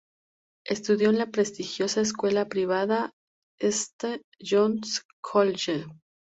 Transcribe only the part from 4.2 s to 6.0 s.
John's College.